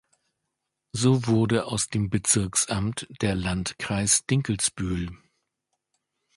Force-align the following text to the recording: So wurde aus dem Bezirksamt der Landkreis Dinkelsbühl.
So 0.93 1.27
wurde 1.27 1.65
aus 1.67 1.87
dem 1.89 2.09
Bezirksamt 2.09 3.05
der 3.21 3.35
Landkreis 3.35 4.25
Dinkelsbühl. 4.25 5.15